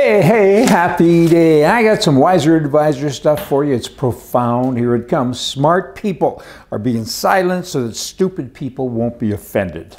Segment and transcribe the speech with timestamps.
[0.00, 1.64] Hey, hey, happy day.
[1.64, 3.74] I got some wiser advisor stuff for you.
[3.74, 4.78] It's profound.
[4.78, 5.40] Here it comes.
[5.40, 6.40] Smart people
[6.70, 9.96] are being silenced so that stupid people won't be offended.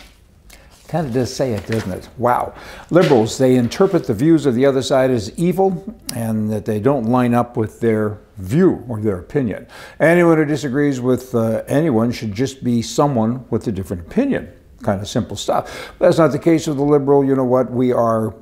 [0.88, 2.08] Kind of does say it, doesn't it?
[2.18, 2.54] Wow.
[2.90, 7.08] Liberals, they interpret the views of the other side as evil and that they don't
[7.08, 9.68] line up with their view or their opinion.
[10.00, 14.50] Anyone who disagrees with uh, anyone should just be someone with a different opinion.
[14.82, 15.92] Kind of simple stuff.
[16.00, 17.26] But that's not the case with the liberal.
[17.26, 17.70] You know what?
[17.70, 18.34] We are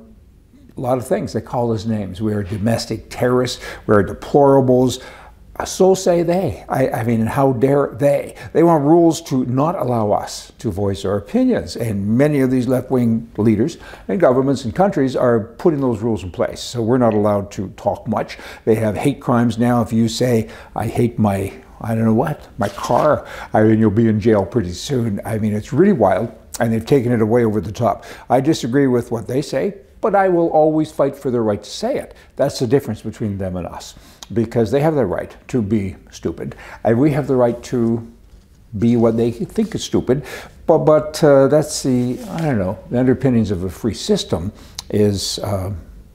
[0.78, 1.32] a lot of things.
[1.32, 2.22] They call us names.
[2.22, 3.62] We are domestic terrorists.
[3.86, 5.02] We are deplorables.
[5.56, 6.64] Uh, so say they.
[6.68, 8.36] I, I, mean, how dare they?
[8.52, 11.76] They want rules to not allow us to voice our opinions.
[11.76, 16.22] And many of these left wing leaders and governments and countries are putting those rules
[16.22, 16.60] in place.
[16.60, 18.38] So we're not allowed to talk much.
[18.64, 19.82] They have hate crimes now.
[19.82, 23.90] If you say, I hate my, I don't know what, my car, I mean, you'll
[23.90, 25.20] be in jail pretty soon.
[25.24, 26.32] I mean, it's really wild.
[26.60, 28.04] And they've taken it away over the top.
[28.30, 31.70] I disagree with what they say but I will always fight for their right to
[31.70, 32.14] say it.
[32.36, 33.94] That's the difference between them and us,
[34.32, 38.06] because they have the right to be stupid, and we have the right to
[38.78, 40.24] be what they think is stupid.
[40.66, 44.52] But, but uh, that's the, I don't know, the underpinnings of a free system
[44.90, 45.72] is uh,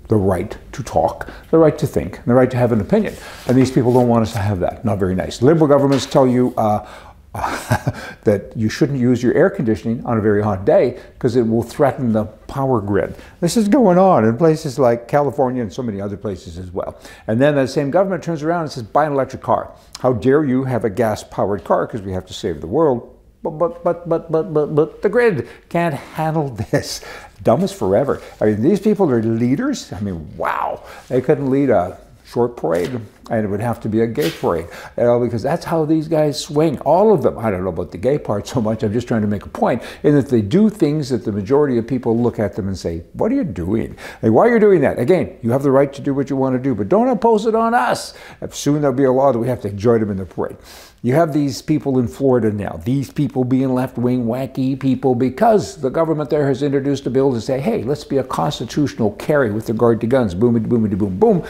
[0.07, 3.15] the right to talk, the right to think, the right to have an opinion.
[3.47, 4.85] And these people don't want us to have that.
[4.85, 5.41] Not very nice.
[5.41, 6.87] Liberal governments tell you, uh,
[8.23, 11.63] that you shouldn't use your air conditioning on a very hot day because it will
[11.63, 13.15] threaten the power grid.
[13.41, 16.99] This is going on in places like California and so many other places as well.
[17.25, 19.71] And then that same government turns around and says, buy an electric car.
[19.99, 23.09] How dare you have a gas powered car because we have to save the world.
[23.41, 27.03] But, but, but, but, but, but, but the grid can't handle this.
[27.41, 28.21] Dumb as forever.
[28.39, 29.91] I mean, these people are leaders.
[29.91, 30.83] I mean, wow.
[31.09, 34.67] They couldn't lead a short parade, and it would have to be a gay parade,
[34.97, 36.79] you know, because that's how these guys swing.
[36.79, 37.37] All of them.
[37.37, 38.83] I don't know about the gay part so much.
[38.83, 41.77] I'm just trying to make a point in that they do things that the majority
[41.77, 43.95] of people look at them and say, "What are you doing?
[44.21, 46.35] Like, why are you doing that?" Again, you have the right to do what you
[46.35, 48.13] want to do, but don't impose it on us.
[48.51, 50.57] Soon there'll be a law that we have to join them in the parade.
[51.01, 55.81] You have these people in Florida now, these people being left wing, wacky people, because
[55.81, 59.51] the government there has introduced a bill to say, hey, let's be a constitutional carry
[59.51, 60.33] with regard to guns.
[60.33, 61.43] Boom boom, boom, boom, boom.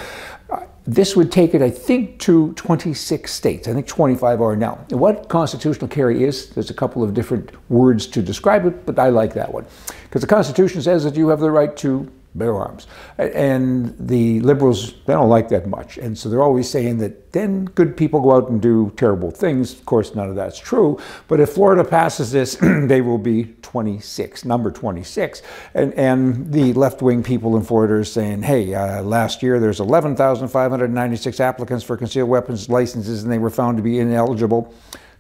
[0.86, 3.68] This would take it, I think, to 26 states.
[3.70, 4.86] I think 25 are now.
[4.90, 9.00] And what constitutional carry is, there's a couple of different words to describe it, but
[9.00, 9.66] I like that one.
[10.04, 12.88] Because the Constitution says that you have the right to bear arms.
[13.18, 15.98] And the liberals, they don't like that much.
[15.98, 19.74] And so they're always saying that then good people go out and do terrible things.
[19.74, 21.00] Of course, none of that's true.
[21.28, 25.42] But if Florida passes this, they will be 26, number 26.
[25.74, 29.80] And, and the left wing people in Florida are saying, hey, uh, last year there's
[29.80, 34.74] 11,596 applicants for concealed weapons licenses and they were found to be ineligible.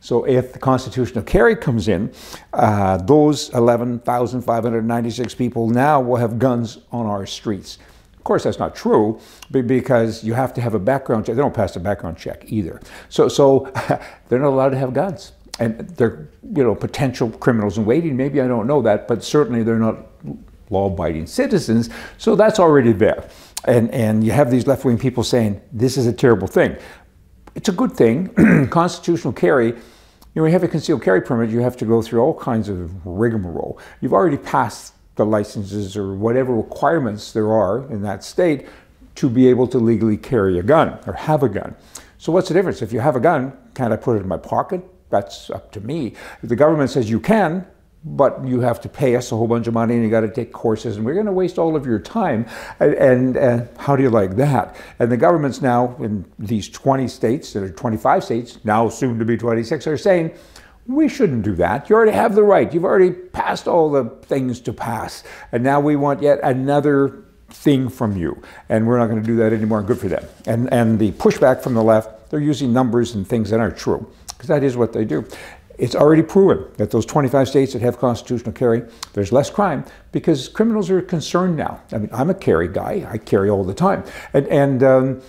[0.04, 2.12] So if the constitutional carry comes in,
[2.52, 7.78] uh, those 11,596 people now will have guns on our streets.
[8.18, 11.36] Of course, that's not true because you have to have a background check.
[11.36, 12.82] They don't pass a background check either.
[13.08, 13.72] So, so
[14.28, 15.32] they're not allowed to have guns.
[15.60, 18.18] And they're, you know, potential criminals in waiting.
[18.18, 20.06] Maybe I don't know that, but certainly they're not
[20.70, 21.90] law-abiding citizens.
[22.18, 23.30] So that's already there.
[23.64, 26.76] And, and you have these left-wing people saying, this is a terrible thing.
[27.56, 28.68] It's a good thing.
[28.70, 29.76] Constitutional carry
[30.34, 32.34] you know, when you have a concealed carry permit, you have to go through all
[32.34, 33.80] kinds of rigmarole.
[34.02, 38.68] You've already passed the licenses or whatever requirements there are in that state
[39.16, 41.76] to be able to legally carry a gun or have a gun.
[42.18, 42.82] So what's the difference?
[42.82, 44.82] If you have a gun, can I put it in my pocket?
[45.12, 46.16] That's up to me.
[46.42, 47.68] If the government says you can,
[48.06, 50.32] but you have to pay us a whole bunch of money and you got to
[50.32, 52.46] take courses and we're going to waste all of your time.
[52.80, 54.76] And, and, and, how do you like that?
[55.00, 59.26] And the governments now in these 20 states that are 25 states now soon to
[59.26, 60.32] be 26 are saying
[60.86, 61.90] we shouldn't do that.
[61.90, 62.74] You already have the right.
[62.74, 65.24] You've already passed all the things to pass.
[65.54, 68.42] And now we want yet another thing from you.
[68.68, 69.82] And we're not going to do that anymore.
[69.82, 70.26] Good for them.
[70.46, 74.12] And and the pushback from the left they're using numbers and things that aren't true
[74.30, 75.24] because that is what they do
[75.78, 80.48] it's already proven that those 25 states that have constitutional carry, there's less crime because
[80.48, 81.82] criminals are concerned now.
[81.92, 83.08] I mean, I'm a carry guy.
[83.10, 84.04] I carry all the time.
[84.34, 85.22] And, and um,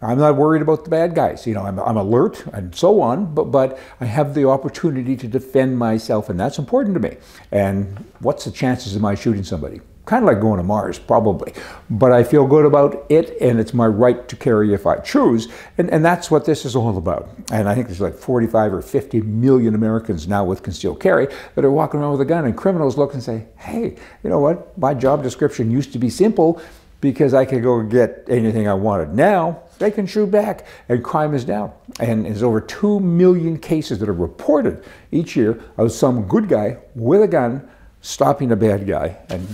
[0.00, 1.46] I'm not worried about the bad guys.
[1.46, 5.26] You know, I'm, I'm alert and so on, but, but I have the opportunity to
[5.26, 7.16] defend myself, and that's important to me.
[7.50, 9.80] And what's the chances of my shooting somebody?
[10.08, 11.52] Kind of like going to Mars, probably.
[11.90, 15.48] But I feel good about it, and it's my right to carry if I choose.
[15.76, 17.28] And, and that's what this is all about.
[17.52, 21.64] And I think there's like 45 or 50 million Americans now with concealed carry that
[21.64, 24.76] are walking around with a gun, and criminals look and say, hey, you know what?
[24.78, 26.60] My job description used to be simple
[27.02, 29.14] because I could go get anything I wanted.
[29.14, 31.70] Now, they can shoot back, and crime is down.
[32.00, 34.82] And there's over 2 million cases that are reported
[35.12, 37.68] each year of some good guy with a gun
[38.00, 39.46] stopping a bad guy and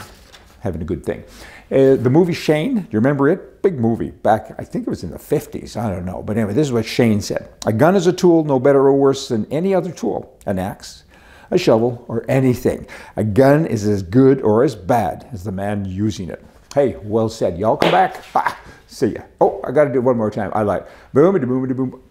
[0.64, 1.22] having a good thing.
[1.70, 3.62] Uh, the movie Shane, do you remember it?
[3.62, 6.22] Big movie back, I think it was in the 50s, I don't know.
[6.22, 7.48] But anyway, this is what Shane said.
[7.66, 10.36] A gun is a tool no better or worse than any other tool.
[10.46, 11.04] An axe,
[11.50, 12.86] a shovel, or anything.
[13.16, 16.44] A gun is as good or as bad as the man using it.
[16.74, 17.58] Hey, well said.
[17.58, 18.16] Y'all come back.
[18.32, 18.58] Ha,
[18.88, 19.22] see ya.
[19.40, 20.50] Oh, I got to do it one more time.
[20.54, 22.02] I like boom, boom, boom, boom.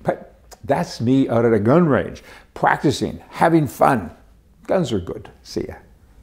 [0.64, 2.24] That's me out at a gun range,
[2.54, 4.12] practicing, having fun.
[4.68, 5.30] Guns are good.
[5.42, 5.76] See ya.